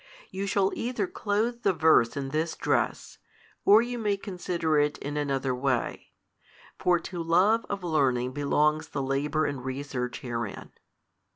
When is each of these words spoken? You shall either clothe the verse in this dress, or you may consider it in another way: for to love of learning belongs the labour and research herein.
You 0.31 0.47
shall 0.47 0.71
either 0.73 1.05
clothe 1.05 1.61
the 1.61 1.73
verse 1.73 2.17
in 2.17 2.29
this 2.29 2.55
dress, 2.55 3.19
or 3.65 3.83
you 3.83 3.99
may 3.99 4.17
consider 4.17 4.79
it 4.79 4.97
in 4.97 5.15
another 5.15 5.53
way: 5.53 6.13
for 6.79 6.97
to 7.01 7.21
love 7.21 7.67
of 7.69 7.83
learning 7.83 8.31
belongs 8.31 8.87
the 8.87 9.03
labour 9.03 9.45
and 9.45 9.63
research 9.63 10.21
herein. 10.21 10.71